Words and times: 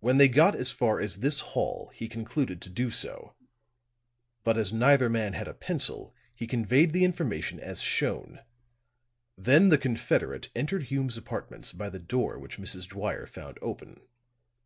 When 0.00 0.18
they 0.18 0.28
got 0.28 0.54
as 0.54 0.70
far 0.70 1.00
as 1.00 1.20
this 1.20 1.40
hall, 1.40 1.90
he 1.94 2.08
concluded 2.08 2.60
to 2.60 2.68
do 2.68 2.90
so; 2.90 3.34
but 4.44 4.58
as 4.58 4.70
neither 4.70 5.08
man 5.08 5.32
had 5.32 5.48
a 5.48 5.54
pencil, 5.54 6.14
he 6.34 6.46
conveyed 6.46 6.92
the 6.92 7.04
information 7.04 7.58
as 7.58 7.80
shown; 7.80 8.40
then 9.34 9.70
the 9.70 9.78
confederate 9.78 10.50
entered 10.54 10.82
Hume's 10.92 11.16
apartments 11.16 11.72
by 11.72 11.88
the 11.88 11.98
door 11.98 12.38
which 12.38 12.58
Mrs. 12.58 12.86
Dwyer 12.86 13.24
found 13.24 13.58
open. 13.62 14.02